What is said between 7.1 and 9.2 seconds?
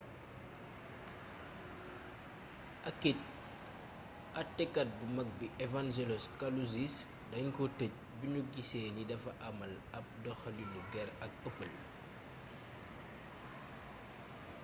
dañ ko tëj biñu gisee ni